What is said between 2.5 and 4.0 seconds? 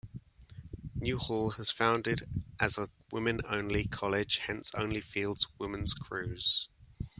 as a women-only